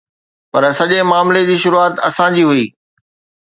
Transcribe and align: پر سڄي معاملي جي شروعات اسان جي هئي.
پر 0.53 0.63
سڄي 0.79 0.99
معاملي 1.11 1.43
جي 1.49 1.55
شروعات 1.63 1.93
اسان 2.07 2.31
جي 2.39 2.43
هئي. 2.51 2.65